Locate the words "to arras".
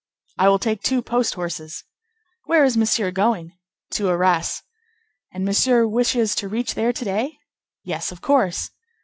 3.91-4.63